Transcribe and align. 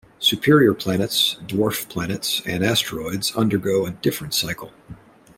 Superior 0.17 0.73
planets, 0.73 1.37
dwarf 1.45 1.87
planets 1.87 2.41
and 2.47 2.63
asteroids 2.65 3.35
undergo 3.35 3.85
a 3.85 3.91
different 3.91 4.33
cycle. 4.33 4.71